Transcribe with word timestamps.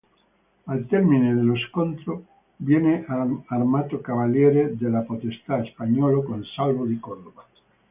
Al 0.65 0.87
termine 0.87 1.35
dello 1.35 1.55
scontro, 1.57 2.25
viene 2.55 3.05
armato 3.07 4.01
cavaliere 4.01 4.75
dal 4.75 5.03
potestà 5.05 5.63
spagnolo 5.65 6.23
Consalvo 6.23 6.87
di 6.87 6.99
Cordoba. 6.99 7.45